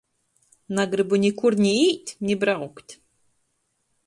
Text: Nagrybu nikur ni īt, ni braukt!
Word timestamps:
Nagrybu 0.79 1.19
nikur 1.25 1.57
ni 1.61 1.75
īt, 1.83 2.15
ni 2.29 2.39
braukt! 2.45 2.97